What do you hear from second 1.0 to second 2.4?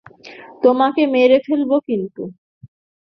মেরে ফেলবো কিন্তু!